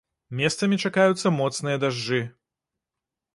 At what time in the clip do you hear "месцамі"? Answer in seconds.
0.37-0.79